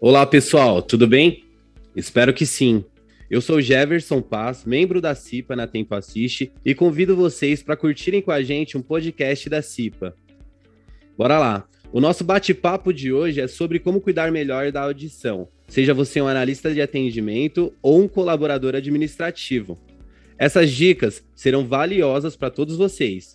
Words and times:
Olá, 0.00 0.24
pessoal, 0.24 0.80
tudo 0.80 1.08
bem? 1.08 1.44
Espero 1.96 2.32
que 2.32 2.46
sim. 2.46 2.84
Eu 3.28 3.40
sou 3.40 3.60
Jefferson 3.60 4.22
Paz, 4.22 4.64
membro 4.64 5.00
da 5.00 5.12
CIPA 5.12 5.56
na 5.56 5.66
Tempo 5.66 5.92
Assiste, 5.92 6.52
e 6.64 6.72
convido 6.72 7.16
vocês 7.16 7.64
para 7.64 7.76
curtirem 7.76 8.22
com 8.22 8.30
a 8.30 8.40
gente 8.40 8.78
um 8.78 8.80
podcast 8.80 9.50
da 9.50 9.60
CIPA. 9.60 10.14
Bora 11.16 11.40
lá! 11.40 11.68
O 11.92 12.00
nosso 12.00 12.22
bate-papo 12.22 12.92
de 12.92 13.12
hoje 13.12 13.40
é 13.40 13.48
sobre 13.48 13.80
como 13.80 14.00
cuidar 14.00 14.30
melhor 14.30 14.70
da 14.70 14.82
audição, 14.82 15.48
seja 15.66 15.92
você 15.92 16.20
um 16.20 16.28
analista 16.28 16.72
de 16.72 16.80
atendimento 16.80 17.74
ou 17.82 18.00
um 18.00 18.06
colaborador 18.06 18.76
administrativo. 18.76 19.76
Essas 20.38 20.70
dicas 20.70 21.24
serão 21.34 21.66
valiosas 21.66 22.36
para 22.36 22.50
todos 22.50 22.76
vocês. 22.76 23.34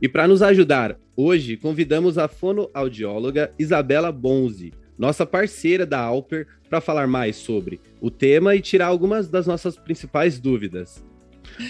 E 0.00 0.08
para 0.08 0.28
nos 0.28 0.40
ajudar, 0.40 0.96
hoje 1.16 1.56
convidamos 1.56 2.16
a 2.16 2.28
fonoaudióloga 2.28 3.52
Isabela 3.58 4.12
Bonzi, 4.12 4.72
nossa 4.98 5.26
parceira 5.26 5.84
da 5.84 6.00
Alper, 6.00 6.46
para 6.68 6.80
falar 6.80 7.06
mais 7.06 7.36
sobre 7.36 7.80
o 8.00 8.10
tema 8.10 8.54
e 8.54 8.60
tirar 8.60 8.86
algumas 8.86 9.28
das 9.28 9.46
nossas 9.46 9.76
principais 9.76 10.38
dúvidas. 10.38 11.02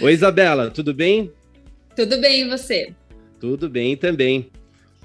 Oi, 0.01 0.13
Isabela, 0.13 0.71
tudo 0.71 0.95
bem? 0.95 1.33
Tudo 1.95 2.19
bem, 2.21 2.43
e 2.43 2.49
você? 2.49 2.95
Tudo 3.39 3.69
bem 3.69 3.97
também. 3.97 4.51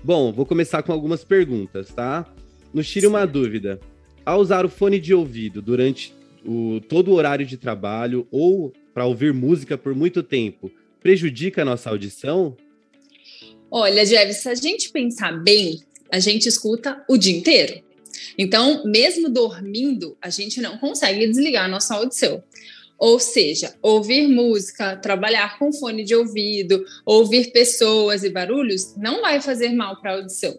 Bom, 0.03 0.31
vou 0.31 0.45
começar 0.45 0.81
com 0.81 0.91
algumas 0.91 1.23
perguntas, 1.23 1.89
tá? 1.93 2.26
Nos 2.73 2.89
tire 2.89 3.05
uma 3.05 3.26
dúvida. 3.26 3.79
Ao 4.26 4.40
usar 4.40 4.65
o 4.65 4.70
fone 4.70 4.99
de 4.99 5.13
ouvido 5.13 5.62
durante 5.62 6.13
o, 6.45 6.79
todo 6.88 7.12
o 7.12 7.13
horário 7.13 7.45
de 7.45 7.57
trabalho 7.57 8.27
ou 8.31 8.73
para 8.93 9.05
ouvir 9.05 9.34
música 9.34 9.77
por 9.77 9.93
muito 9.95 10.23
tempo, 10.23 10.71
prejudica 11.01 11.62
a 11.62 11.65
nossa 11.65 11.90
audição? 11.90 12.55
Olha, 13.70 14.05
Jeff, 14.05 14.34
se 14.34 14.49
a 14.49 14.55
gente 14.55 14.91
pensar 14.91 15.31
bem, 15.43 15.79
a 16.12 16.20
gente 16.20 16.48
escuta 16.48 17.03
o 17.07 17.17
dia 17.17 17.38
inteiro. 17.38 17.81
Então, 18.38 18.83
mesmo 18.85 19.29
dormindo, 19.29 20.17
a 20.21 20.29
gente 20.29 20.62
não 20.62 20.77
consegue 20.77 21.27
desligar 21.27 21.70
nossa 21.70 21.95
audição. 21.95 22.43
Ou 23.01 23.20
seja, 23.20 23.73
ouvir 23.81 24.27
música, 24.27 24.95
trabalhar 24.95 25.57
com 25.57 25.73
fone 25.73 26.04
de 26.04 26.13
ouvido, 26.13 26.85
ouvir 27.04 27.51
pessoas 27.51 28.23
e 28.23 28.29
barulhos 28.29 28.95
não 28.95 29.21
vai 29.21 29.41
fazer 29.41 29.70
mal 29.70 29.99
para 29.99 30.12
a 30.12 30.15
audição. 30.17 30.55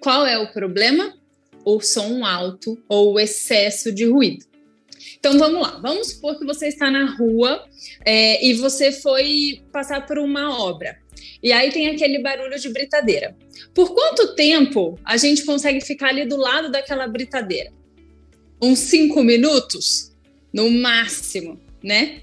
Qual 0.00 0.24
é 0.24 0.38
o 0.38 0.50
problema? 0.52 1.14
O 1.64 1.80
som 1.80 2.24
alto 2.24 2.82
ou 2.88 3.12
o 3.12 3.20
excesso 3.20 3.92
de 3.92 4.06
ruído. 4.06 4.46
Então 5.18 5.38
vamos 5.38 5.60
lá, 5.60 5.78
vamos 5.80 6.12
supor 6.12 6.38
que 6.38 6.46
você 6.46 6.68
está 6.68 6.90
na 6.90 7.14
rua 7.14 7.62
é, 8.04 8.44
e 8.44 8.54
você 8.54 8.90
foi 8.90 9.62
passar 9.70 10.06
por 10.06 10.18
uma 10.18 10.58
obra. 10.60 11.01
E 11.42 11.52
aí 11.52 11.70
tem 11.70 11.88
aquele 11.88 12.20
barulho 12.20 12.58
de 12.58 12.68
britadeira. 12.68 13.36
Por 13.74 13.94
quanto 13.94 14.34
tempo 14.34 14.98
a 15.04 15.16
gente 15.16 15.44
consegue 15.44 15.80
ficar 15.80 16.08
ali 16.08 16.24
do 16.24 16.36
lado 16.36 16.70
daquela 16.70 17.06
britadeira? 17.06 17.72
Uns 18.60 18.78
cinco 18.78 19.22
minutos, 19.24 20.12
no 20.52 20.70
máximo, 20.70 21.60
né? 21.82 22.20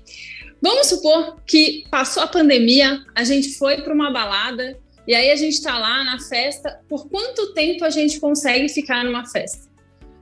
Vamos 0.61 0.87
supor 0.87 1.41
que 1.45 1.85
passou 1.89 2.23
a 2.23 2.27
pandemia, 2.27 3.03
a 3.15 3.23
gente 3.23 3.57
foi 3.57 3.81
para 3.81 3.93
uma 3.93 4.11
balada 4.11 4.77
e 5.07 5.15
aí 5.15 5.31
a 5.31 5.35
gente 5.35 5.53
está 5.53 5.77
lá 5.77 6.03
na 6.03 6.19
festa. 6.19 6.79
Por 6.87 7.09
quanto 7.09 7.53
tempo 7.53 7.83
a 7.83 7.89
gente 7.89 8.19
consegue 8.19 8.69
ficar 8.69 9.03
numa 9.03 9.25
festa? 9.25 9.69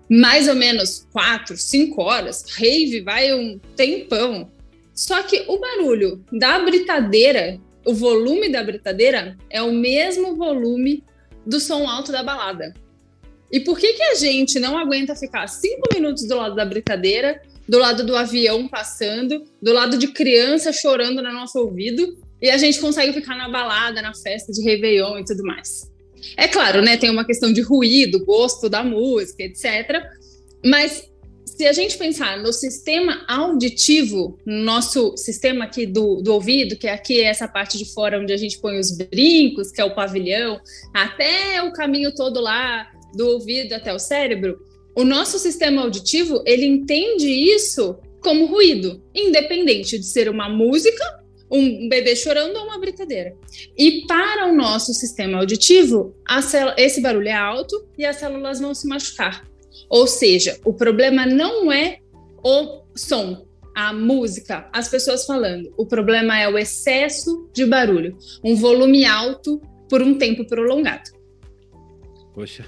Mais 0.09 0.47
ou 0.47 0.55
menos 0.55 1.05
quatro, 1.11 1.57
cinco 1.57 2.01
horas. 2.01 2.45
Rave 2.55 3.01
vai 3.01 3.33
um 3.33 3.59
tempão. 3.75 4.49
Só 4.93 5.21
que 5.23 5.43
o 5.47 5.59
barulho 5.59 6.23
da 6.31 6.59
britadeira 6.59 7.59
o 7.87 7.93
volume 7.93 8.49
da 8.49 8.61
britadeira 8.61 9.37
é 9.49 9.61
o 9.61 9.71
mesmo 9.71 10.35
volume 10.35 11.05
do 11.45 11.57
som 11.57 11.87
alto 11.87 12.11
da 12.11 12.21
balada. 12.21 12.73
E 13.49 13.61
por 13.61 13.79
que, 13.79 13.93
que 13.93 14.03
a 14.03 14.15
gente 14.15 14.59
não 14.59 14.77
aguenta 14.77 15.15
ficar 15.15 15.47
cinco 15.47 15.87
minutos 15.93 16.27
do 16.27 16.35
lado 16.35 16.53
da 16.53 16.65
britadeira, 16.65 17.41
do 17.67 17.77
lado 17.77 18.05
do 18.05 18.13
avião 18.13 18.67
passando, 18.67 19.41
do 19.61 19.71
lado 19.71 19.97
de 19.97 20.09
criança 20.09 20.73
chorando 20.73 21.23
no 21.23 21.31
nosso 21.31 21.57
ouvido, 21.59 22.17
e 22.41 22.49
a 22.49 22.57
gente 22.57 22.77
consegue 22.81 23.13
ficar 23.13 23.37
na 23.37 23.47
balada, 23.47 24.01
na 24.01 24.13
festa 24.13 24.51
de 24.51 24.61
Réveillon 24.61 25.19
e 25.19 25.23
tudo 25.23 25.43
mais? 25.43 25.89
É 26.35 26.45
claro, 26.45 26.81
né? 26.81 26.97
Tem 26.97 27.09
uma 27.09 27.23
questão 27.23 27.53
de 27.53 27.61
ruído, 27.61 28.25
gosto 28.25 28.67
da 28.67 28.83
música, 28.83 29.43
etc. 29.43 30.03
Mas 30.65 31.09
se 31.57 31.65
a 31.65 31.73
gente 31.73 31.97
pensar 31.97 32.37
no 32.37 32.53
sistema 32.53 33.25
auditivo, 33.27 34.37
nosso 34.45 35.17
sistema 35.17 35.65
aqui 35.65 35.87
do, 35.87 36.21
do 36.21 36.31
ouvido, 36.33 36.75
que 36.77 36.85
é 36.85 36.93
aqui 36.93 37.19
essa 37.19 37.47
parte 37.47 37.79
de 37.79 37.85
fora 37.93 38.19
onde 38.19 38.31
a 38.31 38.37
gente 38.37 38.59
põe 38.59 38.77
os 38.77 38.95
brincos, 38.95 39.71
que 39.71 39.81
é 39.81 39.83
o 39.83 39.95
pavilhão, 39.95 40.61
até 40.93 41.63
o 41.63 41.73
caminho 41.73 42.13
todo 42.13 42.39
lá 42.39 42.87
do 43.15 43.27
ouvido 43.29 43.73
até 43.73 43.91
o 43.91 43.97
cérebro, 43.97 44.59
o 44.95 45.03
nosso 45.03 45.39
sistema 45.39 45.81
auditivo 45.81 46.43
ele 46.45 46.67
entende 46.67 47.27
isso 47.27 47.97
como 48.21 48.45
ruído, 48.45 49.01
independente 49.15 49.97
de 49.97 50.05
ser 50.05 50.29
uma 50.29 50.47
música, 50.47 51.03
um 51.49 51.89
bebê 51.89 52.15
chorando 52.15 52.55
ou 52.55 52.65
uma 52.65 52.77
britadeira. 52.77 53.35
E 53.75 54.05
para 54.05 54.45
o 54.45 54.55
nosso 54.55 54.93
sistema 54.93 55.39
auditivo, 55.39 56.15
esse 56.77 57.01
barulho 57.01 57.29
é 57.29 57.33
alto 57.33 57.83
e 57.97 58.05
as 58.05 58.17
células 58.17 58.59
vão 58.59 58.75
se 58.75 58.87
machucar. 58.87 59.43
Ou 59.89 60.07
seja, 60.07 60.59
o 60.65 60.73
problema 60.73 61.25
não 61.25 61.71
é 61.71 61.99
o 62.43 62.83
som, 62.95 63.45
a 63.75 63.93
música, 63.93 64.69
as 64.73 64.89
pessoas 64.89 65.25
falando. 65.25 65.71
O 65.77 65.85
problema 65.85 66.39
é 66.39 66.49
o 66.49 66.57
excesso 66.57 67.49
de 67.53 67.65
barulho, 67.65 68.17
um 68.43 68.55
volume 68.55 69.05
alto 69.05 69.61
por 69.89 70.01
um 70.01 70.17
tempo 70.17 70.45
prolongado. 70.45 71.11
Poxa, 72.33 72.65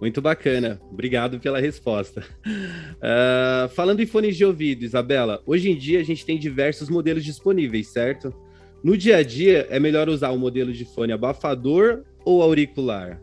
muito 0.00 0.20
bacana. 0.20 0.80
Obrigado 0.90 1.40
pela 1.40 1.60
resposta. 1.60 2.24
Uh, 2.46 3.68
falando 3.70 4.00
em 4.00 4.06
fones 4.06 4.36
de 4.36 4.44
ouvido, 4.44 4.84
Isabela, 4.84 5.42
hoje 5.46 5.70
em 5.70 5.76
dia 5.76 6.00
a 6.00 6.04
gente 6.04 6.24
tem 6.24 6.38
diversos 6.38 6.88
modelos 6.88 7.24
disponíveis, 7.24 7.88
certo? 7.88 8.34
No 8.82 8.98
dia 8.98 9.16
a 9.16 9.22
dia, 9.22 9.66
é 9.70 9.80
melhor 9.80 10.10
usar 10.10 10.30
o 10.30 10.38
modelo 10.38 10.70
de 10.70 10.84
fone 10.84 11.10
abafador 11.10 12.04
ou 12.22 12.42
auricular? 12.42 13.18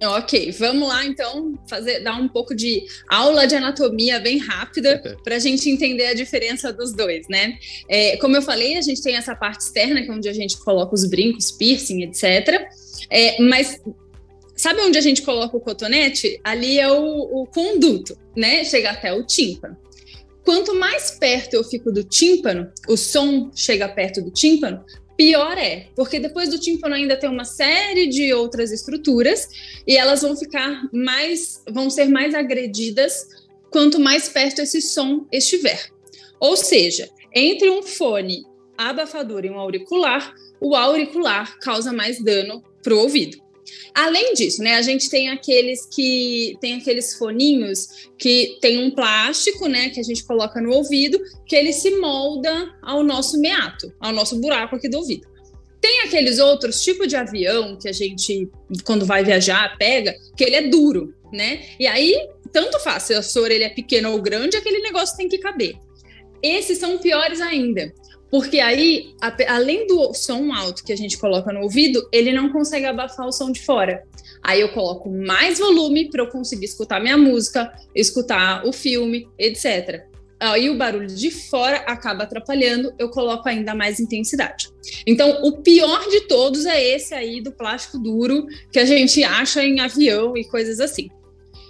Ok, 0.00 0.52
vamos 0.52 0.88
lá 0.88 1.04
então 1.04 1.58
fazer 1.68 2.00
dar 2.00 2.14
um 2.14 2.28
pouco 2.28 2.54
de 2.54 2.86
aula 3.08 3.48
de 3.48 3.56
anatomia 3.56 4.20
bem 4.20 4.38
rápida 4.38 5.02
para 5.24 5.34
a 5.34 5.38
gente 5.40 5.68
entender 5.68 6.06
a 6.06 6.14
diferença 6.14 6.72
dos 6.72 6.92
dois, 6.92 7.26
né? 7.28 7.58
É, 7.88 8.16
como 8.18 8.36
eu 8.36 8.42
falei, 8.42 8.76
a 8.76 8.80
gente 8.80 9.02
tem 9.02 9.16
essa 9.16 9.34
parte 9.34 9.62
externa, 9.62 10.00
que 10.00 10.08
é 10.08 10.12
onde 10.12 10.28
a 10.28 10.32
gente 10.32 10.56
coloca 10.58 10.94
os 10.94 11.04
brincos, 11.04 11.50
piercing, 11.50 12.04
etc. 12.04 12.68
É, 13.10 13.42
mas 13.42 13.80
sabe 14.54 14.82
onde 14.82 14.96
a 14.98 15.00
gente 15.00 15.22
coloca 15.22 15.56
o 15.56 15.60
cotonete? 15.60 16.40
Ali 16.44 16.78
é 16.78 16.88
o, 16.88 17.42
o 17.42 17.46
conduto, 17.46 18.16
né? 18.36 18.62
Chega 18.64 18.90
até 18.90 19.12
o 19.12 19.26
tímpano. 19.26 19.76
Quanto 20.44 20.76
mais 20.76 21.10
perto 21.10 21.54
eu 21.54 21.64
fico 21.64 21.90
do 21.90 22.04
tímpano, 22.04 22.70
o 22.88 22.96
som 22.96 23.50
chega 23.54 23.88
perto 23.88 24.22
do 24.22 24.30
tímpano, 24.30 24.82
pior 25.18 25.58
é, 25.58 25.88
porque 25.96 26.20
depois 26.20 26.48
do 26.48 26.60
tímpano 26.60 26.94
ainda 26.94 27.16
tem 27.16 27.28
uma 27.28 27.44
série 27.44 28.06
de 28.06 28.32
outras 28.32 28.70
estruturas 28.70 29.48
e 29.84 29.96
elas 29.96 30.22
vão 30.22 30.36
ficar 30.36 30.88
mais, 30.92 31.60
vão 31.68 31.90
ser 31.90 32.08
mais 32.08 32.36
agredidas 32.36 33.26
quanto 33.68 33.98
mais 33.98 34.28
perto 34.28 34.60
esse 34.60 34.80
som 34.80 35.26
estiver. 35.32 35.90
Ou 36.38 36.56
seja, 36.56 37.10
entre 37.34 37.68
um 37.68 37.82
fone 37.82 38.44
abafador 38.78 39.44
e 39.44 39.50
um 39.50 39.58
auricular, 39.58 40.32
o 40.60 40.76
auricular 40.76 41.58
causa 41.58 41.92
mais 41.92 42.22
dano 42.22 42.62
para 42.80 42.94
o 42.94 43.00
ouvido. 43.00 43.47
Além 43.94 44.34
disso, 44.34 44.62
né, 44.62 44.74
a 44.74 44.82
gente 44.82 45.08
tem 45.08 45.28
aqueles 45.28 45.86
que 45.86 46.56
tem 46.60 46.74
aqueles 46.74 47.14
foninhos 47.14 48.08
que 48.18 48.58
tem 48.60 48.78
um 48.78 48.90
plástico, 48.90 49.66
né, 49.66 49.90
que 49.90 50.00
a 50.00 50.02
gente 50.02 50.24
coloca 50.24 50.60
no 50.60 50.72
ouvido, 50.72 51.18
que 51.46 51.56
ele 51.56 51.72
se 51.72 51.90
molda 51.98 52.74
ao 52.82 53.02
nosso 53.02 53.38
meato, 53.40 53.92
ao 54.00 54.12
nosso 54.12 54.40
buraco 54.40 54.76
aqui 54.76 54.88
do 54.88 54.98
ouvido. 54.98 55.26
Tem 55.80 56.00
aqueles 56.02 56.38
outros 56.38 56.82
tipo 56.82 57.06
de 57.06 57.16
avião 57.16 57.76
que 57.76 57.88
a 57.88 57.92
gente 57.92 58.48
quando 58.84 59.06
vai 59.06 59.24
viajar 59.24 59.76
pega, 59.78 60.14
que 60.36 60.44
ele 60.44 60.56
é 60.56 60.68
duro, 60.68 61.14
né? 61.32 61.62
E 61.78 61.86
aí 61.86 62.16
tanto 62.52 62.78
faz 62.80 63.04
se 63.04 63.14
a 63.14 63.22
sua 63.22 63.42
orelha 63.42 63.66
é 63.66 63.70
pequena 63.70 64.08
ou 64.10 64.20
grande, 64.20 64.56
aquele 64.56 64.80
negócio 64.80 65.16
tem 65.16 65.28
que 65.28 65.38
caber. 65.38 65.76
Esses 66.42 66.78
são 66.78 66.98
piores 66.98 67.40
ainda, 67.40 67.92
porque 68.30 68.60
aí, 68.60 69.14
além 69.48 69.86
do 69.86 70.12
som 70.12 70.52
alto 70.52 70.84
que 70.84 70.92
a 70.92 70.96
gente 70.96 71.16
coloca 71.16 71.52
no 71.52 71.62
ouvido, 71.62 72.06
ele 72.12 72.32
não 72.32 72.50
consegue 72.50 72.84
abafar 72.84 73.26
o 73.26 73.32
som 73.32 73.50
de 73.50 73.64
fora. 73.64 74.02
Aí 74.42 74.60
eu 74.60 74.68
coloco 74.70 75.10
mais 75.10 75.58
volume 75.58 76.10
para 76.10 76.22
eu 76.22 76.28
conseguir 76.28 76.66
escutar 76.66 77.00
minha 77.00 77.16
música, 77.16 77.72
escutar 77.94 78.66
o 78.66 78.72
filme, 78.72 79.28
etc. 79.38 80.04
Aí 80.40 80.70
o 80.70 80.76
barulho 80.76 81.08
de 81.08 81.30
fora 81.30 81.78
acaba 81.78 82.22
atrapalhando, 82.22 82.92
eu 82.98 83.08
coloco 83.08 83.48
ainda 83.48 83.74
mais 83.74 83.98
intensidade. 83.98 84.68
Então, 85.06 85.42
o 85.42 85.62
pior 85.62 86.08
de 86.08 86.28
todos 86.28 86.64
é 86.64 86.80
esse 86.94 87.12
aí 87.14 87.40
do 87.40 87.50
plástico 87.50 87.98
duro 87.98 88.46
que 88.70 88.78
a 88.78 88.84
gente 88.84 89.24
acha 89.24 89.64
em 89.64 89.80
avião 89.80 90.36
e 90.36 90.44
coisas 90.44 90.78
assim. 90.78 91.08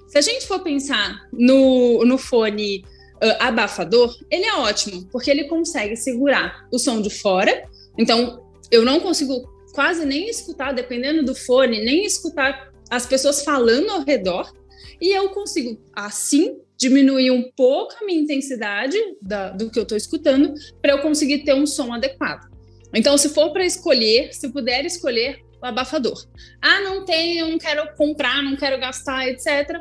Se 0.09 0.19
a 0.19 0.21
gente 0.21 0.47
for 0.47 0.61
pensar 0.61 1.29
no, 1.33 2.05
no 2.05 2.19
fone 2.19 2.85
abafador, 3.39 4.15
ele 4.31 4.45
é 4.45 4.55
ótimo, 4.55 5.07
porque 5.11 5.31
ele 5.31 5.45
consegue 5.45 5.97
segurar 5.97 6.67
o 6.73 6.79
som 6.79 7.01
de 7.01 7.11
fora. 7.11 7.65
Então, 7.97 8.45
eu 8.71 8.85
não 8.85 9.01
consigo 9.01 9.49
quase 9.73 10.05
nem 10.05 10.29
escutar, 10.29 10.73
dependendo 10.73 11.25
do 11.25 11.35
fone, 11.35 11.85
nem 11.85 12.05
escutar 12.05 12.73
as 12.91 13.07
pessoas 13.07 13.43
falando 13.45 13.91
ao 13.91 14.05
redor. 14.05 14.53
e 15.01 15.17
eu 15.17 15.29
consigo, 15.31 15.81
assim, 15.95 16.59
diminuir 16.77 17.31
um 17.31 17.51
pouco 17.57 17.95
a 18.01 18.05
minha 18.05 18.21
intensidade 18.21 18.97
da, 19.23 19.51
do 19.51 19.71
que 19.71 19.79
eu 19.79 19.85
estou 19.85 19.97
escutando 19.97 20.55
para 20.83 20.93
eu 20.93 20.99
conseguir 21.01 21.45
ter 21.45 21.55
um 21.55 21.67
som 21.67 21.93
adequado. 21.93 22.49
Então, 22.95 23.17
se 23.19 23.29
for 23.29 23.53
para 23.53 23.65
escolher, 23.65 24.33
se 24.33 24.49
puder 24.49 24.85
escolher, 24.85 25.41
o 25.61 25.67
abafador. 25.67 26.25
Ah, 26.63 26.81
não 26.81 27.05
tenho, 27.05 27.49
não 27.49 27.59
quero 27.59 27.95
comprar, 27.97 28.43
não 28.43 28.57
quero 28.57 28.79
gastar, 28.79 29.29
etc. 29.29 29.77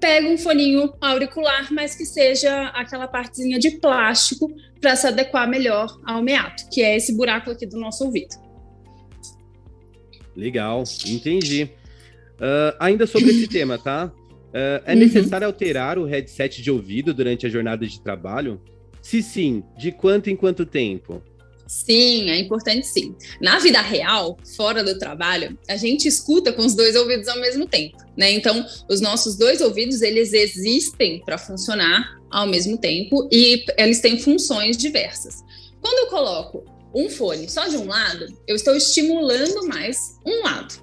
Pega 0.00 0.28
um 0.28 0.36
foninho 0.36 0.92
auricular, 1.00 1.72
mas 1.72 1.94
que 1.94 2.04
seja 2.04 2.68
aquela 2.68 3.08
partezinha 3.08 3.58
de 3.58 3.72
plástico 3.72 4.52
para 4.80 4.94
se 4.94 5.06
adequar 5.06 5.48
melhor 5.48 5.98
ao 6.04 6.22
meato, 6.22 6.68
que 6.70 6.82
é 6.82 6.96
esse 6.96 7.16
buraco 7.16 7.50
aqui 7.50 7.66
do 7.66 7.78
nosso 7.78 8.04
ouvido. 8.04 8.34
Legal, 10.36 10.84
entendi. 11.06 11.70
Uh, 12.34 12.76
ainda 12.78 13.06
sobre 13.06 13.30
esse 13.30 13.48
tema, 13.48 13.78
tá? 13.78 14.12
Uh, 14.48 14.82
é 14.84 14.92
uhum. 14.92 14.98
necessário 14.98 15.46
alterar 15.46 15.98
o 15.98 16.04
headset 16.04 16.60
de 16.62 16.70
ouvido 16.70 17.14
durante 17.14 17.46
a 17.46 17.48
jornada 17.48 17.86
de 17.86 18.00
trabalho? 18.00 18.60
Se 19.00 19.22
sim, 19.22 19.62
de 19.78 19.92
quanto 19.92 20.28
em 20.28 20.36
quanto 20.36 20.66
tempo? 20.66 21.22
Sim, 21.66 22.30
é 22.30 22.38
importante 22.38 22.86
sim. 22.86 23.14
Na 23.40 23.58
vida 23.58 23.80
real, 23.80 24.38
fora 24.56 24.84
do 24.84 24.98
trabalho, 24.98 25.58
a 25.68 25.76
gente 25.76 26.06
escuta 26.06 26.52
com 26.52 26.64
os 26.64 26.74
dois 26.74 26.94
ouvidos 26.94 27.26
ao 27.26 27.40
mesmo 27.40 27.66
tempo, 27.66 27.96
né? 28.16 28.30
Então, 28.30 28.64
os 28.88 29.00
nossos 29.00 29.36
dois 29.36 29.60
ouvidos, 29.60 30.00
eles 30.00 30.32
existem 30.32 31.20
para 31.24 31.36
funcionar 31.36 32.20
ao 32.30 32.46
mesmo 32.46 32.78
tempo 32.78 33.28
e 33.32 33.64
eles 33.76 34.00
têm 34.00 34.18
funções 34.18 34.76
diversas. 34.76 35.42
Quando 35.80 35.98
eu 35.98 36.06
coloco 36.06 36.64
um 36.94 37.10
fone 37.10 37.48
só 37.48 37.66
de 37.66 37.76
um 37.76 37.86
lado, 37.86 38.26
eu 38.46 38.54
estou 38.54 38.76
estimulando 38.76 39.66
mais 39.66 40.18
um 40.24 40.42
lado. 40.42 40.74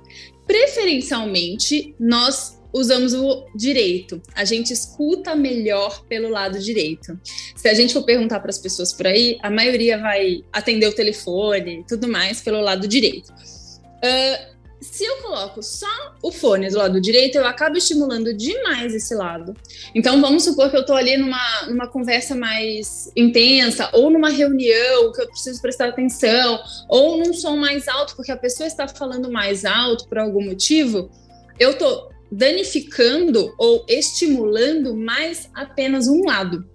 Preferencialmente, 0.45 1.95
nós 1.99 2.59
usamos 2.73 3.13
o 3.13 3.45
direito. 3.55 4.21
A 4.35 4.43
gente 4.43 4.73
escuta 4.73 5.35
melhor 5.35 6.03
pelo 6.05 6.29
lado 6.29 6.59
direito. 6.59 7.17
Se 7.55 7.69
a 7.69 7.73
gente 7.73 7.93
for 7.93 8.03
perguntar 8.03 8.39
para 8.39 8.49
as 8.49 8.57
pessoas 8.57 8.91
por 8.91 9.07
aí, 9.07 9.37
a 9.41 9.49
maioria 9.49 9.97
vai 9.97 10.43
atender 10.51 10.87
o 10.87 10.93
telefone 10.93 11.85
tudo 11.87 12.07
mais 12.07 12.41
pelo 12.41 12.59
lado 12.61 12.87
direito. 12.87 13.31
Uh, 13.31 14.53
se 14.83 15.05
eu 15.05 15.17
coloco 15.17 15.63
só 15.63 15.87
o 16.21 16.29
fone 16.29 16.69
do 16.69 16.77
lado 16.77 16.99
direito, 16.99 17.37
eu 17.37 17.45
acabo 17.45 17.77
estimulando 17.77 18.33
demais 18.33 18.93
esse 18.93 19.15
lado. 19.15 19.55
Então, 19.95 20.19
vamos 20.19 20.43
supor 20.43 20.69
que 20.69 20.75
eu 20.75 20.81
estou 20.81 20.97
ali 20.97 21.15
numa, 21.15 21.67
numa 21.67 21.87
conversa 21.87 22.35
mais 22.35 23.09
intensa, 23.15 23.89
ou 23.93 24.09
numa 24.09 24.29
reunião 24.29 25.11
que 25.13 25.21
eu 25.21 25.27
preciso 25.27 25.61
prestar 25.61 25.87
atenção, 25.87 26.59
ou 26.89 27.17
num 27.17 27.33
som 27.33 27.55
mais 27.55 27.87
alto, 27.87 28.15
porque 28.15 28.31
a 28.31 28.37
pessoa 28.37 28.67
está 28.67 28.85
falando 28.85 29.31
mais 29.31 29.63
alto 29.63 30.05
por 30.07 30.17
algum 30.17 30.43
motivo. 30.43 31.09
Eu 31.57 31.71
estou 31.71 32.12
danificando 32.33 33.53
ou 33.57 33.85
estimulando 33.87 34.95
mais 34.95 35.49
apenas 35.53 36.07
um 36.07 36.25
lado. 36.25 36.65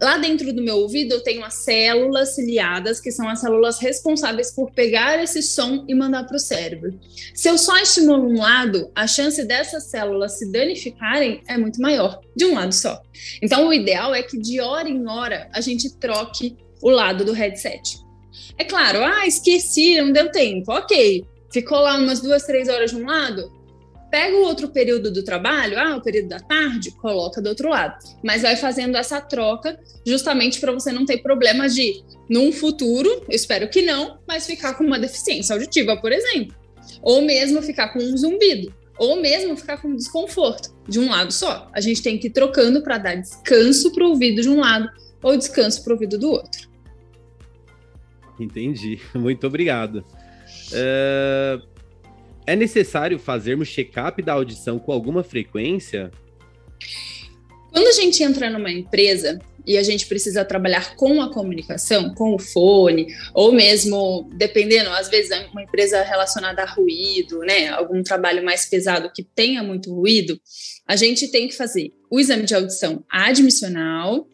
Lá 0.00 0.18
dentro 0.18 0.52
do 0.52 0.62
meu 0.62 0.78
ouvido 0.78 1.12
eu 1.12 1.22
tenho 1.22 1.44
as 1.44 1.62
células 1.62 2.34
ciliadas, 2.34 2.98
que 2.98 3.12
são 3.12 3.28
as 3.28 3.40
células 3.40 3.78
responsáveis 3.78 4.50
por 4.50 4.72
pegar 4.72 5.22
esse 5.22 5.40
som 5.42 5.84
e 5.86 5.94
mandar 5.94 6.24
para 6.24 6.36
o 6.36 6.40
cérebro. 6.40 6.98
Se 7.34 7.48
eu 7.48 7.56
só 7.56 7.76
estimulo 7.76 8.28
um 8.28 8.40
lado, 8.40 8.90
a 8.96 9.06
chance 9.06 9.44
dessas 9.44 9.84
células 9.84 10.38
se 10.38 10.50
danificarem 10.50 11.42
é 11.46 11.56
muito 11.56 11.80
maior, 11.80 12.20
de 12.34 12.46
um 12.46 12.54
lado 12.54 12.72
só. 12.74 13.00
Então, 13.40 13.68
o 13.68 13.72
ideal 13.72 14.12
é 14.12 14.22
que 14.22 14.36
de 14.36 14.60
hora 14.60 14.88
em 14.88 15.06
hora 15.06 15.48
a 15.52 15.60
gente 15.60 15.94
troque 15.98 16.56
o 16.80 16.90
lado 16.90 17.24
do 17.24 17.32
headset. 17.32 18.00
É 18.58 18.64
claro, 18.64 19.04
ah, 19.04 19.24
esqueci, 19.24 20.00
não 20.00 20.10
deu 20.10 20.32
tempo. 20.32 20.72
Ok, 20.72 21.24
ficou 21.52 21.78
lá 21.78 21.96
umas 21.96 22.20
duas, 22.20 22.42
três 22.44 22.68
horas 22.68 22.90
de 22.90 22.96
um 22.96 23.06
lado, 23.06 23.61
pega 24.12 24.36
o 24.36 24.42
outro 24.42 24.68
período 24.68 25.10
do 25.10 25.24
trabalho, 25.24 25.78
ah, 25.78 25.96
o 25.96 26.02
período 26.02 26.28
da 26.28 26.38
tarde, 26.38 26.90
coloca 26.90 27.40
do 27.40 27.48
outro 27.48 27.70
lado. 27.70 27.96
Mas 28.22 28.42
vai 28.42 28.56
fazendo 28.56 28.94
essa 28.98 29.18
troca 29.22 29.80
justamente 30.06 30.60
para 30.60 30.70
você 30.70 30.92
não 30.92 31.06
ter 31.06 31.22
problema 31.22 31.66
de, 31.66 32.04
num 32.28 32.52
futuro, 32.52 33.24
espero 33.30 33.70
que 33.70 33.80
não, 33.80 34.18
mas 34.28 34.46
ficar 34.46 34.74
com 34.74 34.84
uma 34.84 34.98
deficiência 34.98 35.54
auditiva, 35.54 35.96
por 35.96 36.12
exemplo. 36.12 36.54
Ou 37.00 37.22
mesmo 37.22 37.62
ficar 37.62 37.88
com 37.88 38.00
um 38.00 38.14
zumbido. 38.14 38.74
Ou 38.98 39.16
mesmo 39.16 39.56
ficar 39.56 39.78
com 39.80 39.96
desconforto 39.96 40.76
de 40.86 41.00
um 41.00 41.08
lado 41.08 41.32
só. 41.32 41.70
A 41.72 41.80
gente 41.80 42.02
tem 42.02 42.18
que 42.18 42.26
ir 42.26 42.32
trocando 42.32 42.82
para 42.82 42.98
dar 42.98 43.14
descanso 43.14 43.94
para 43.94 44.04
o 44.04 44.10
ouvido 44.10 44.42
de 44.42 44.48
um 44.50 44.60
lado 44.60 44.90
ou 45.22 45.38
descanso 45.38 45.82
para 45.82 45.92
o 45.92 45.94
ouvido 45.94 46.18
do 46.18 46.32
outro. 46.32 46.68
Entendi. 48.38 49.00
Muito 49.14 49.46
obrigado. 49.46 50.04
Uh, 50.70 51.71
é 52.46 52.56
necessário 52.56 53.18
fazermos 53.18 53.68
check-up 53.68 54.22
da 54.22 54.32
audição 54.32 54.78
com 54.78 54.92
alguma 54.92 55.22
frequência? 55.22 56.10
Quando 57.72 57.86
a 57.86 57.92
gente 57.92 58.22
entra 58.22 58.50
numa 58.50 58.70
empresa 58.70 59.38
e 59.66 59.78
a 59.78 59.82
gente 59.82 60.06
precisa 60.06 60.44
trabalhar 60.44 60.96
com 60.96 61.22
a 61.22 61.32
comunicação, 61.32 62.14
com 62.14 62.34
o 62.34 62.38
fone, 62.38 63.06
ou 63.32 63.52
mesmo, 63.52 64.28
dependendo, 64.34 64.90
às 64.90 65.08
vezes 65.08 65.30
é 65.30 65.46
uma 65.46 65.62
empresa 65.62 66.02
relacionada 66.02 66.62
a 66.62 66.66
ruído, 66.66 67.38
né, 67.40 67.68
algum 67.68 68.02
trabalho 68.02 68.44
mais 68.44 68.66
pesado 68.66 69.10
que 69.14 69.22
tenha 69.22 69.62
muito 69.62 69.94
ruído, 69.94 70.38
a 70.86 70.96
gente 70.96 71.28
tem 71.28 71.46
que 71.48 71.54
fazer 71.54 71.92
o 72.10 72.18
exame 72.18 72.42
de 72.42 72.54
audição 72.54 73.04
admissional, 73.08 74.26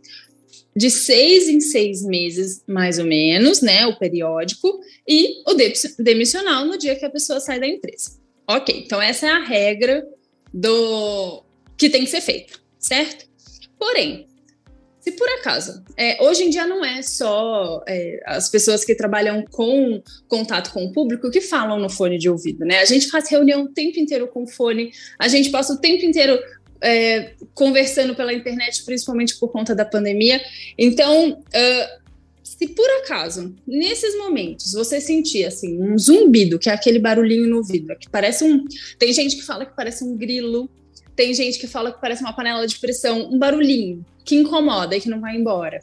de 0.78 0.92
seis 0.92 1.48
em 1.48 1.58
seis 1.58 2.04
meses, 2.04 2.62
mais 2.64 3.00
ou 3.00 3.04
menos, 3.04 3.60
né? 3.60 3.84
O 3.86 3.98
periódico, 3.98 4.78
e 5.06 5.42
o 5.44 5.56
demissional 5.98 6.64
no 6.64 6.78
dia 6.78 6.94
que 6.94 7.04
a 7.04 7.10
pessoa 7.10 7.40
sai 7.40 7.58
da 7.58 7.66
empresa. 7.66 8.12
Ok, 8.48 8.84
então 8.86 9.02
essa 9.02 9.26
é 9.26 9.30
a 9.30 9.42
regra 9.42 10.06
do 10.54 11.42
que 11.76 11.90
tem 11.90 12.04
que 12.04 12.10
ser 12.10 12.20
feita, 12.20 12.54
certo? 12.78 13.26
Porém, 13.76 14.28
se 15.00 15.12
por 15.12 15.28
acaso, 15.30 15.82
é, 15.96 16.22
hoje 16.22 16.44
em 16.44 16.50
dia 16.50 16.66
não 16.66 16.84
é 16.84 17.02
só 17.02 17.82
é, 17.88 18.20
as 18.24 18.48
pessoas 18.48 18.84
que 18.84 18.94
trabalham 18.94 19.44
com 19.50 20.00
contato 20.28 20.72
com 20.72 20.84
o 20.84 20.92
público 20.92 21.30
que 21.30 21.40
falam 21.40 21.80
no 21.80 21.90
fone 21.90 22.18
de 22.18 22.30
ouvido, 22.30 22.64
né? 22.64 22.78
A 22.78 22.84
gente 22.84 23.08
faz 23.08 23.28
reunião 23.28 23.64
o 23.64 23.68
tempo 23.68 23.98
inteiro 23.98 24.28
com 24.28 24.46
fone, 24.46 24.92
a 25.18 25.26
gente 25.26 25.50
passa 25.50 25.72
o 25.72 25.80
tempo 25.80 26.04
inteiro 26.04 26.38
é, 26.80 27.34
conversando 27.54 28.14
pela 28.14 28.32
internet, 28.32 28.84
principalmente 28.84 29.36
por 29.38 29.50
conta 29.50 29.74
da 29.74 29.84
pandemia. 29.84 30.40
Então, 30.76 31.32
uh, 31.32 32.08
se 32.42 32.68
por 32.68 32.88
acaso, 33.02 33.54
nesses 33.66 34.16
momentos, 34.16 34.72
você 34.72 35.00
sentir 35.00 35.44
assim, 35.44 35.80
um 35.80 35.98
zumbido, 35.98 36.58
que 36.58 36.68
é 36.68 36.72
aquele 36.72 36.98
barulhinho 36.98 37.46
no 37.46 37.58
ouvido, 37.58 37.94
que 37.96 38.08
parece 38.08 38.44
um. 38.44 38.64
Tem 38.98 39.12
gente 39.12 39.36
que 39.36 39.42
fala 39.42 39.64
que 39.64 39.76
parece 39.76 40.02
um 40.02 40.16
grilo, 40.16 40.68
tem 41.14 41.34
gente 41.34 41.58
que 41.58 41.66
fala 41.66 41.92
que 41.92 42.00
parece 42.00 42.22
uma 42.22 42.32
panela 42.32 42.66
de 42.66 42.78
pressão, 42.78 43.28
um 43.30 43.38
barulhinho 43.38 44.04
que 44.24 44.36
incomoda 44.36 44.96
e 44.96 45.00
que 45.00 45.08
não 45.08 45.20
vai 45.20 45.36
embora. 45.36 45.80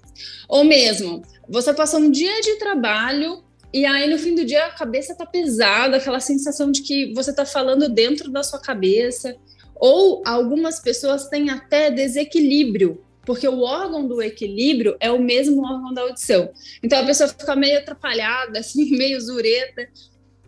Ou 0.47 0.63
mesmo, 0.63 1.21
você 1.47 1.73
passou 1.73 1.99
um 1.99 2.11
dia 2.11 2.41
de 2.41 2.55
trabalho 2.57 3.43
e 3.73 3.85
aí 3.85 4.09
no 4.09 4.17
fim 4.17 4.35
do 4.35 4.45
dia 4.45 4.65
a 4.65 4.71
cabeça 4.71 5.15
tá 5.15 5.25
pesada, 5.25 5.97
aquela 5.97 6.19
sensação 6.19 6.71
de 6.71 6.81
que 6.81 7.13
você 7.13 7.33
tá 7.33 7.45
falando 7.45 7.89
dentro 7.89 8.31
da 8.31 8.43
sua 8.43 8.59
cabeça 8.59 9.35
ou 9.75 10.21
algumas 10.25 10.79
pessoas 10.79 11.27
têm 11.27 11.49
até 11.49 11.91
desequilíbrio, 11.91 13.01
porque 13.25 13.47
o 13.47 13.61
órgão 13.61 14.07
do 14.07 14.21
equilíbrio 14.21 14.95
é 14.99 15.11
o 15.11 15.21
mesmo 15.21 15.63
órgão 15.65 15.93
da 15.93 16.03
audição. 16.03 16.49
Então 16.81 16.99
a 16.99 17.05
pessoa 17.05 17.27
fica 17.27 17.55
meio 17.55 17.79
atrapalhada, 17.79 18.59
assim, 18.59 18.91
meio 18.91 19.19
zureta. 19.19 19.87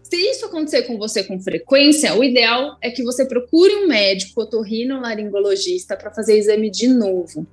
Se 0.03 0.15
isso 0.15 0.46
acontecer 0.46 0.84
com 0.84 0.98
você 0.98 1.22
com 1.24 1.38
frequência, 1.38 2.15
o 2.15 2.24
ideal 2.24 2.77
é 2.81 2.89
que 2.89 3.03
você 3.03 3.25
procure 3.25 3.75
um 3.75 3.88
médico 3.88 4.41
otorrinolaringologista 4.41 5.98
para 5.98 6.13
fazer 6.13 6.38
exame 6.38 6.69
de 6.69 6.88
novo. 6.88 7.46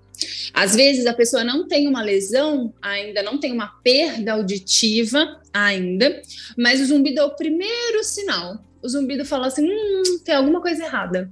Às 0.53 0.77
vezes 0.77 1.07
a 1.07 1.13
pessoa 1.13 1.43
não 1.43 1.67
tem 1.67 1.89
uma 1.89 2.01
lesão 2.01 2.73
ainda, 2.81 3.25
não 3.25 3.39
tem 3.39 3.51
uma 3.51 3.67
perda 3.83 4.35
auditiva 4.35 5.41
ainda, 5.53 6.23
mas 6.57 6.81
o 6.81 6.87
zumbido 6.87 7.19
é 7.19 7.25
o 7.25 7.35
primeiro 7.35 8.05
sinal. 8.05 8.63
O 8.81 8.89
zumbido 8.89 9.25
fala 9.25 9.49
assim: 9.49 9.69
hum, 9.69 10.19
tem 10.25 10.37
alguma 10.37 10.61
coisa 10.61 10.85
errada 10.85 11.29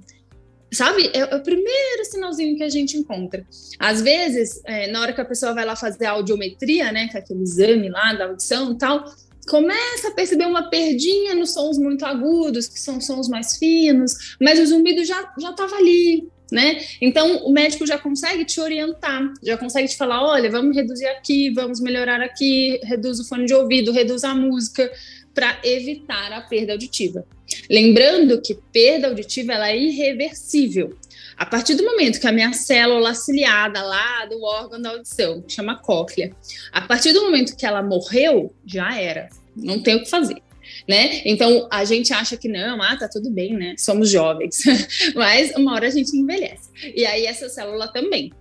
sabe? 0.73 1.09
É, 1.13 1.19
é, 1.19 1.35
o 1.35 1.43
primeiro 1.43 2.05
sinalzinho 2.05 2.57
que 2.57 2.63
a 2.63 2.69
gente 2.69 2.97
encontra. 2.97 3.45
Às 3.79 4.01
vezes, 4.01 4.61
é, 4.65 4.91
na 4.91 5.01
hora 5.01 5.13
que 5.13 5.21
a 5.21 5.25
pessoa 5.25 5.53
vai 5.53 5.65
lá 5.65 5.75
fazer 5.75 6.05
a 6.05 6.11
audiometria, 6.11 6.91
né, 6.91 7.07
que 7.07 7.17
é 7.17 7.19
aquele 7.19 7.43
exame 7.43 7.89
lá 7.89 8.13
da 8.13 8.25
audição 8.25 8.73
e 8.73 8.77
tal, 8.77 9.05
começa 9.47 10.07
a 10.07 10.11
perceber 10.11 10.45
uma 10.45 10.69
perdinha 10.69 11.35
nos 11.35 11.53
sons 11.53 11.77
muito 11.77 12.05
agudos, 12.05 12.67
que 12.67 12.79
são 12.79 12.99
sons 13.01 13.27
mais 13.27 13.57
finos, 13.57 14.35
mas 14.41 14.59
o 14.59 14.65
zumbido 14.65 15.03
já 15.03 15.33
já 15.37 15.51
estava 15.51 15.75
ali, 15.75 16.29
né? 16.51 16.81
Então 17.01 17.45
o 17.45 17.51
médico 17.51 17.85
já 17.85 17.97
consegue 17.97 18.45
te 18.45 18.61
orientar, 18.61 19.33
já 19.43 19.57
consegue 19.57 19.87
te 19.87 19.97
falar, 19.97 20.23
olha, 20.23 20.49
vamos 20.49 20.75
reduzir 20.75 21.07
aqui, 21.07 21.49
vamos 21.51 21.81
melhorar 21.81 22.21
aqui, 22.21 22.79
reduz 22.83 23.19
o 23.19 23.27
fone 23.27 23.45
de 23.45 23.53
ouvido, 23.53 23.91
reduz 23.91 24.23
a 24.23 24.33
música, 24.33 24.89
para 25.33 25.59
evitar 25.63 26.31
a 26.31 26.41
perda 26.41 26.73
auditiva. 26.73 27.25
Lembrando 27.69 28.41
que 28.41 28.55
perda 28.71 29.07
auditiva 29.07 29.53
ela 29.53 29.69
é 29.69 29.77
irreversível. 29.77 30.97
A 31.35 31.45
partir 31.45 31.75
do 31.75 31.83
momento 31.83 32.19
que 32.19 32.27
a 32.27 32.31
minha 32.31 32.53
célula 32.53 33.13
ciliada 33.15 33.81
lá 33.81 34.25
do 34.25 34.41
órgão 34.43 34.81
da 34.81 34.91
audição, 34.91 35.43
chama 35.47 35.77
cóclea, 35.77 36.35
a 36.71 36.81
partir 36.81 37.11
do 37.11 37.23
momento 37.23 37.55
que 37.55 37.65
ela 37.65 37.81
morreu, 37.81 38.53
já 38.65 38.99
era. 38.99 39.29
Não 39.55 39.81
tem 39.81 39.95
o 39.95 40.03
que 40.03 40.09
fazer. 40.09 40.41
né? 40.87 41.21
Então 41.25 41.67
a 41.71 41.83
gente 41.85 42.13
acha 42.13 42.37
que 42.37 42.47
não, 42.47 42.81
ah, 42.81 42.97
tá 42.97 43.07
tudo 43.07 43.29
bem, 43.29 43.53
né? 43.53 43.75
Somos 43.77 44.09
jovens, 44.09 44.57
mas 45.15 45.51
uma 45.55 45.73
hora 45.73 45.87
a 45.87 45.91
gente 45.91 46.15
envelhece. 46.15 46.69
E 46.95 47.05
aí 47.05 47.25
essa 47.25 47.49
célula 47.49 47.87
também. 47.87 48.31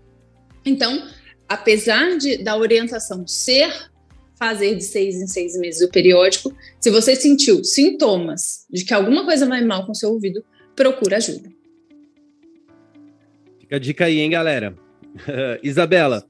Então, 0.65 1.09
apesar 1.49 2.17
de, 2.19 2.39
da 2.39 2.57
orientação 2.57 3.27
ser 3.27 3.91
fazer 4.43 4.75
de 4.75 4.83
seis 4.83 5.23
em 5.23 5.27
seis 5.29 5.57
meses 5.57 5.81
o 5.83 5.89
periódico, 5.89 6.53
se 6.81 6.91
você 6.91 7.15
sentiu 7.15 7.63
sintomas 7.63 8.67
de 8.69 8.85
que 8.85 8.93
alguma 8.93 9.25
coisa 9.25 9.47
vai 9.47 9.65
mal 9.65 9.87
com 9.87 9.95
seu 9.95 10.11
ouvido, 10.11 10.43
procura 10.75 11.19
ajuda. 11.19 11.49
Fica 13.61 13.77
a 13.77 13.79
dica 13.79 14.07
aí, 14.07 14.19
hein, 14.19 14.31
galera? 14.31 14.75
Isabela, 15.63 16.27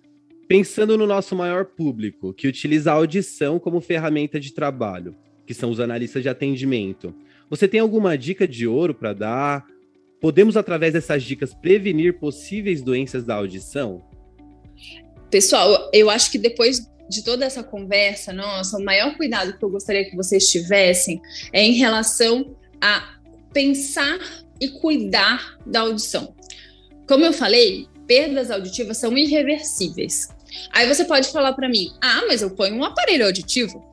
pensando 0.47 0.99
no 0.99 1.07
nosso 1.07 1.35
maior 1.35 1.65
público, 1.65 2.35
que 2.35 2.47
utiliza 2.47 2.93
a 2.93 2.97
audição 2.97 3.59
como 3.59 3.81
ferramenta 3.81 4.39
de 4.39 4.53
trabalho, 4.53 5.17
que 5.47 5.55
são 5.55 5.71
os 5.71 5.81
analistas 5.81 6.23
de 6.23 6.29
atendimento, 6.29 7.15
você 7.49 7.67
tem 7.67 7.81
alguma 7.81 8.19
dica 8.19 8.47
de 8.47 8.67
ouro 8.67 8.93
para 8.93 9.15
dar? 9.15 9.67
Podemos, 10.21 10.59
através 10.59 10.93
dessas 10.93 11.23
dicas, 11.23 11.55
prevenir 11.55 12.19
possíveis 12.19 12.83
doenças 12.83 13.25
da 13.25 13.37
audição? 13.37 14.05
Pessoal, 15.31 15.89
eu 15.95 16.11
acho 16.11 16.31
que 16.31 16.37
depois 16.37 16.92
de 17.13 17.23
toda 17.23 17.45
essa 17.45 17.63
conversa, 17.63 18.33
nossa, 18.33 18.79
o 18.79 18.83
maior 18.83 19.15
cuidado 19.19 19.53
que 19.59 19.63
eu 19.63 19.69
gostaria 19.69 20.09
que 20.09 20.17
vocês 20.17 20.51
tivessem 20.51 21.21
é 21.53 21.63
em 21.63 21.73
relação 21.73 22.57
a 22.81 23.17
pensar 23.53 24.19
e 24.59 24.69
cuidar 24.69 25.59
da 25.67 25.81
audição. 25.81 26.35
Como 27.07 27.23
eu 27.23 27.33
falei, 27.35 27.87
perdas 28.07 28.51
auditivas 28.51 28.97
são 28.97 29.17
irreversíveis. 29.17 30.29
Aí 30.73 30.89
você 30.89 31.05
pode 31.05 31.31
falar 31.31 31.53
para 31.53 31.69
mim: 31.69 31.93
"Ah, 32.01 32.23
mas 32.27 32.41
eu 32.41 32.51
ponho 32.51 32.77
um 32.77 32.85
aparelho 32.85 33.27
auditivo". 33.27 33.85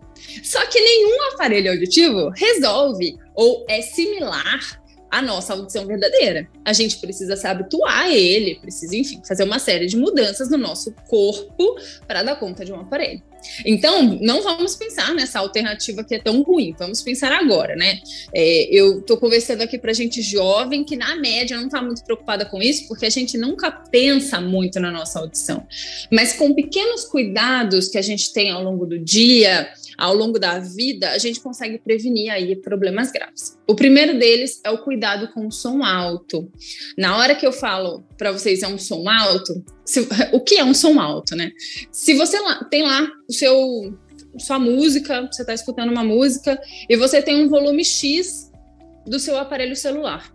Só 0.41 0.65
que 0.67 0.79
nenhum 0.79 1.33
aparelho 1.33 1.71
auditivo 1.71 2.29
resolve 2.29 3.17
ou 3.35 3.65
é 3.67 3.81
similar 3.81 4.81
a 5.09 5.21
nossa 5.21 5.53
audição 5.53 5.85
verdadeira. 5.85 6.47
A 6.63 6.73
gente 6.73 6.97
precisa 6.97 7.35
se 7.35 7.47
habituar 7.47 8.05
a 8.05 8.15
ele, 8.15 8.55
precisa, 8.55 8.95
enfim, 8.95 9.21
fazer 9.27 9.43
uma 9.43 9.59
série 9.59 9.87
de 9.87 9.97
mudanças 9.97 10.49
no 10.49 10.57
nosso 10.57 10.93
corpo 11.07 11.75
para 12.07 12.23
dar 12.23 12.35
conta 12.35 12.63
de 12.63 12.71
um 12.71 12.79
aparelho. 12.79 13.21
Então, 13.65 14.03
não 14.21 14.41
vamos 14.41 14.75
pensar 14.75 15.13
nessa 15.13 15.39
alternativa 15.39 16.03
que 16.03 16.15
é 16.15 16.19
tão 16.19 16.41
ruim, 16.41 16.75
vamos 16.77 17.01
pensar 17.01 17.31
agora, 17.31 17.75
né? 17.75 17.99
É, 18.33 18.67
eu 18.69 18.99
estou 18.99 19.17
conversando 19.17 19.61
aqui 19.61 19.77
para 19.77 19.93
gente 19.93 20.21
jovem 20.21 20.83
que, 20.83 20.95
na 20.95 21.15
média, 21.15 21.57
não 21.57 21.65
está 21.65 21.81
muito 21.81 22.03
preocupada 22.03 22.45
com 22.45 22.61
isso, 22.61 22.87
porque 22.87 23.05
a 23.05 23.09
gente 23.09 23.37
nunca 23.37 23.71
pensa 23.71 24.41
muito 24.41 24.79
na 24.79 24.91
nossa 24.91 25.19
audição. 25.19 25.65
Mas 26.11 26.33
com 26.33 26.53
pequenos 26.53 27.05
cuidados 27.05 27.87
que 27.87 27.97
a 27.97 28.01
gente 28.01 28.33
tem 28.33 28.51
ao 28.51 28.63
longo 28.63 28.85
do 28.85 28.99
dia, 28.99 29.69
ao 29.99 30.15
longo 30.15 30.39
da 30.39 30.59
vida, 30.59 31.11
a 31.11 31.17
gente 31.17 31.39
consegue 31.41 31.77
prevenir 31.77 32.31
aí 32.31 32.55
problemas 32.55 33.11
graves. 33.11 33.57
O 33.67 33.75
primeiro 33.75 34.17
deles 34.17 34.61
é 34.63 34.71
o 34.71 34.83
cuidado 34.83 35.31
com 35.33 35.45
o 35.45 35.51
som 35.51 35.83
alto. 35.83 36.49
Na 36.97 37.17
hora 37.17 37.35
que 37.35 37.45
eu 37.45 37.51
falo 37.51 38.03
para 38.17 38.31
vocês 38.31 38.63
é 38.63 38.67
um 38.67 38.77
som 38.77 39.09
alto, 39.09 39.63
se, 39.83 40.07
o 40.31 40.39
que 40.39 40.55
é 40.55 40.63
um 40.63 40.73
som 40.73 40.99
alto, 40.99 41.35
né? 41.35 41.51
Se 41.91 42.13
você 42.13 42.39
lá, 42.39 42.63
tem 42.65 42.83
lá 42.83 43.07
o 43.27 43.33
seu 43.33 43.93
sua 44.37 44.59
música, 44.59 45.27
você 45.29 45.41
está 45.41 45.53
escutando 45.53 45.91
uma 45.91 46.03
música 46.03 46.61
e 46.87 46.95
você 46.95 47.21
tem 47.21 47.43
um 47.43 47.49
volume 47.49 47.83
X 47.83 48.51
do 49.05 49.19
seu 49.19 49.37
aparelho 49.37 49.75
celular. 49.75 50.31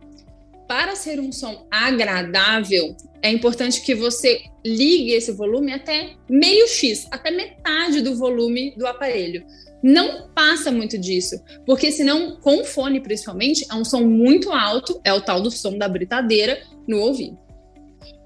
Para 0.66 0.96
ser 0.96 1.20
um 1.20 1.30
som 1.30 1.66
agradável, 1.70 2.96
é 3.22 3.30
importante 3.30 3.82
que 3.82 3.94
você 3.94 4.42
ligue 4.64 5.12
esse 5.12 5.32
volume 5.32 5.72
até 5.72 6.12
meio 6.28 6.66
X, 6.68 7.06
até 7.10 7.30
metade 7.30 8.00
do 8.00 8.16
volume 8.16 8.74
do 8.76 8.86
aparelho. 8.86 9.44
Não 9.82 10.28
passa 10.34 10.72
muito 10.72 10.96
disso, 10.96 11.38
porque 11.66 11.92
senão, 11.92 12.36
com 12.40 12.64
fone 12.64 13.00
principalmente, 13.00 13.66
é 13.70 13.74
um 13.74 13.84
som 13.84 14.00
muito 14.00 14.50
alto, 14.50 14.98
é 15.04 15.12
o 15.12 15.20
tal 15.20 15.42
do 15.42 15.50
som 15.50 15.76
da 15.76 15.86
britadeira 15.86 16.62
no 16.88 17.00
ouvido. 17.00 17.38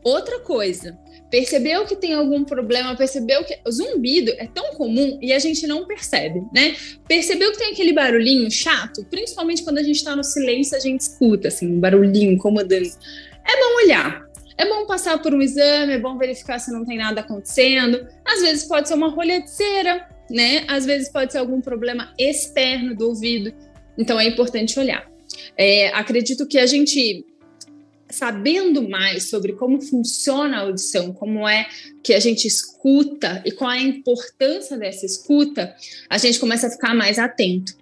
Outra 0.05 0.39
coisa, 0.41 0.97
percebeu 1.31 1.85
que 1.85 1.97
tem 1.97 2.15
algum 2.15 2.45
problema, 2.45 2.97
percebeu 2.97 3.45
que 3.45 3.59
o 3.67 3.71
zumbido 3.71 4.33
é 4.39 4.47
tão 4.47 4.75
comum 4.75 5.19
e 5.21 5.33
a 5.33 5.39
gente 5.39 5.67
não 5.67 5.87
percebe, 5.87 6.41
né? 6.55 6.75
Percebeu 7.07 7.53
que 7.53 7.59
tem 7.59 7.73
aquele 7.73 7.93
barulhinho 7.93 8.51
chato, 8.51 9.05
principalmente 9.11 9.63
quando 9.63 9.79
a 9.79 9.83
gente 9.83 9.97
está 9.97 10.17
no 10.17 10.25
silêncio, 10.25 10.77
a 10.77 10.81
gente 10.81 11.01
escuta 11.01 11.49
assim, 11.49 11.67
um 11.69 11.81
barulhinho 11.81 12.33
incomodando. 12.33 12.87
É 13.47 13.57
bom 13.57 13.85
olhar. 13.85 14.29
É 14.57 14.67
bom 14.69 14.87
passar 14.87 15.23
por 15.23 15.33
um 15.33 15.41
exame, 15.41 15.93
é 15.93 15.99
bom 15.99 16.19
verificar 16.19 16.59
se 16.59 16.73
não 16.73 16.85
tem 16.85 16.99
nada 16.99 17.21
acontecendo. 17.21 18.05
Às 18.25 18.41
vezes 18.41 18.65
pode 18.65 18.89
ser 18.89 18.95
uma 18.95 19.09
rolha 19.09 19.41
de 19.41 19.49
cera, 19.49 20.09
né? 20.29 20.65
Às 20.67 20.85
vezes 20.85 21.09
pode 21.09 21.31
ser 21.31 21.39
algum 21.39 21.61
problema 21.61 22.13
externo 22.19 22.97
do 22.97 23.09
ouvido. 23.09 23.55
Então 23.97 24.19
é 24.19 24.27
importante 24.27 24.79
olhar. 24.79 25.09
É, 25.57 25.89
acredito 25.91 26.47
que 26.47 26.59
a 26.59 26.67
gente 26.67 27.25
sabendo 28.11 28.89
mais 28.89 29.29
sobre 29.29 29.53
como 29.53 29.81
funciona 29.81 30.57
a 30.57 30.61
audição, 30.61 31.13
como 31.13 31.47
é 31.47 31.67
que 32.03 32.15
a 32.15 32.21
gente 32.21 32.47
escuta 32.47 33.43
e 33.45 33.53
qual 33.53 33.71
é 33.71 33.79
a 33.79 33.83
importância 33.83 34.77
dessa 34.77 35.05
escuta, 35.05 35.75
a 36.09 36.19
gente 36.19 36.39
começa 36.39 36.67
a 36.67 36.71
ficar 36.71 36.95
mais 36.95 37.19
atento. 37.19 37.77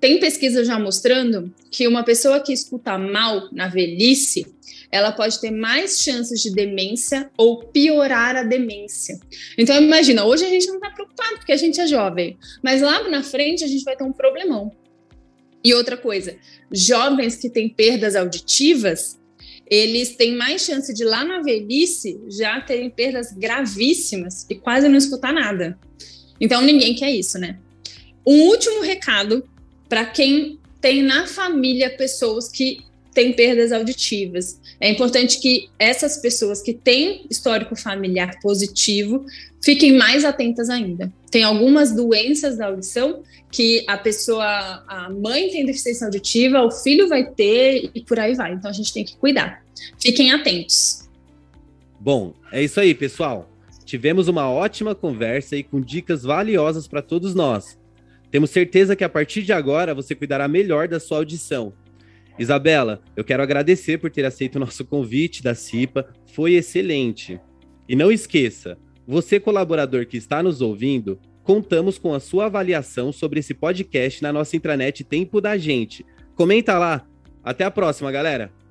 Tem 0.00 0.20
pesquisa 0.20 0.64
já 0.64 0.78
mostrando 0.78 1.52
que 1.70 1.88
uma 1.88 2.04
pessoa 2.04 2.40
que 2.40 2.52
escuta 2.52 2.98
mal 2.98 3.48
na 3.50 3.68
velhice, 3.68 4.46
ela 4.92 5.10
pode 5.10 5.40
ter 5.40 5.50
mais 5.50 6.02
chances 6.02 6.40
de 6.40 6.52
demência 6.52 7.30
ou 7.36 7.64
piorar 7.64 8.36
a 8.36 8.42
demência. 8.42 9.18
Então 9.56 9.76
imagina, 9.80 10.24
hoje 10.24 10.44
a 10.44 10.50
gente 10.50 10.66
não 10.66 10.76
está 10.76 10.90
preocupado 10.90 11.36
porque 11.36 11.52
a 11.52 11.56
gente 11.56 11.80
é 11.80 11.86
jovem, 11.86 12.36
mas 12.62 12.82
lá 12.82 13.08
na 13.08 13.22
frente 13.22 13.64
a 13.64 13.66
gente 13.66 13.82
vai 13.82 13.96
ter 13.96 14.04
um 14.04 14.12
problemão. 14.12 14.70
E 15.64 15.72
outra 15.72 15.96
coisa, 15.96 16.36
jovens 16.70 17.36
que 17.36 17.48
têm 17.48 17.68
perdas 17.70 18.14
auditivas, 18.14 19.18
eles 19.74 20.16
têm 20.16 20.36
mais 20.36 20.62
chance 20.62 20.92
de 20.92 21.04
lá 21.04 21.24
na 21.24 21.42
velhice 21.42 22.20
já 22.28 22.60
terem 22.60 22.90
perdas 22.90 23.32
gravíssimas 23.32 24.46
e 24.48 24.54
quase 24.54 24.88
não 24.88 24.96
escutar 24.96 25.32
nada. 25.32 25.78
Então 26.40 26.62
ninguém 26.62 26.94
quer 26.94 27.10
isso, 27.10 27.38
né? 27.38 27.58
Um 28.26 28.42
último 28.42 28.80
recado 28.82 29.44
para 29.88 30.04
quem 30.04 30.58
tem 30.80 31.02
na 31.02 31.26
família 31.26 31.90
pessoas 31.90 32.48
que 32.48 32.80
têm 33.12 33.32
perdas 33.32 33.72
auditivas. 33.72 34.60
É 34.80 34.90
importante 34.90 35.40
que 35.40 35.68
essas 35.78 36.18
pessoas 36.18 36.60
que 36.60 36.74
têm 36.74 37.26
histórico 37.30 37.76
familiar 37.76 38.38
positivo 38.40 39.24
fiquem 39.62 39.92
mais 39.92 40.24
atentas 40.24 40.68
ainda. 40.68 41.12
Tem 41.34 41.42
algumas 41.42 41.90
doenças 41.90 42.58
da 42.58 42.66
audição 42.66 43.24
que 43.50 43.84
a 43.88 43.98
pessoa, 43.98 44.84
a 44.86 45.10
mãe 45.10 45.48
tem 45.48 45.66
deficiência 45.66 46.04
auditiva, 46.04 46.62
o 46.62 46.70
filho 46.70 47.08
vai 47.08 47.28
ter 47.28 47.90
e 47.92 48.00
por 48.02 48.20
aí 48.20 48.36
vai. 48.36 48.52
Então 48.52 48.70
a 48.70 48.72
gente 48.72 48.94
tem 48.94 49.04
que 49.04 49.16
cuidar. 49.16 49.64
Fiquem 50.00 50.30
atentos. 50.30 51.08
Bom, 51.98 52.34
é 52.52 52.62
isso 52.62 52.78
aí, 52.78 52.94
pessoal. 52.94 53.50
Tivemos 53.84 54.28
uma 54.28 54.48
ótima 54.48 54.94
conversa 54.94 55.56
e 55.56 55.64
com 55.64 55.80
dicas 55.80 56.22
valiosas 56.22 56.86
para 56.86 57.02
todos 57.02 57.34
nós. 57.34 57.76
Temos 58.30 58.50
certeza 58.50 58.94
que 58.94 59.02
a 59.02 59.08
partir 59.08 59.42
de 59.42 59.52
agora 59.52 59.92
você 59.92 60.14
cuidará 60.14 60.46
melhor 60.46 60.86
da 60.86 61.00
sua 61.00 61.18
audição. 61.18 61.72
Isabela, 62.38 63.02
eu 63.16 63.24
quero 63.24 63.42
agradecer 63.42 63.98
por 63.98 64.08
ter 64.08 64.24
aceito 64.24 64.54
o 64.54 64.60
nosso 64.60 64.84
convite 64.84 65.42
da 65.42 65.56
CIPA, 65.56 66.14
foi 66.32 66.54
excelente. 66.54 67.40
E 67.88 67.96
não 67.96 68.12
esqueça, 68.12 68.78
você 69.06 69.38
colaborador 69.38 70.06
que 70.06 70.16
está 70.16 70.42
nos 70.42 70.60
ouvindo, 70.60 71.18
contamos 71.42 71.98
com 71.98 72.14
a 72.14 72.20
sua 72.20 72.46
avaliação 72.46 73.12
sobre 73.12 73.40
esse 73.40 73.52
podcast 73.52 74.22
na 74.22 74.32
nossa 74.32 74.56
intranet 74.56 75.04
Tempo 75.04 75.40
da 75.40 75.56
Gente. 75.56 76.04
Comenta 76.34 76.78
lá. 76.78 77.06
Até 77.42 77.64
a 77.64 77.70
próxima, 77.70 78.10
galera! 78.10 78.63